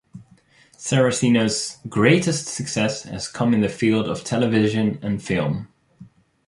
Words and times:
Saraceno's 0.77 1.77
greatest 1.87 2.47
success 2.47 3.03
has 3.03 3.27
come 3.27 3.53
in 3.53 3.61
the 3.61 3.69
field 3.69 4.07
of 4.07 4.23
television 4.23 4.97
and 5.03 5.21
film. 5.21 5.67